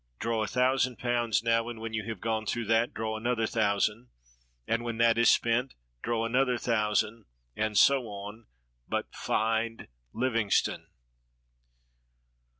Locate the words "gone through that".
2.19-2.91